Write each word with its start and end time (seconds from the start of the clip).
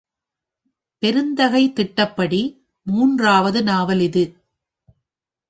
பெருந்தகை 1.03 1.73
திட்டப்படி 1.73 2.41
மூன்றாவது 2.87 3.63
நாவல் 3.63 3.99
இது. 3.99 4.23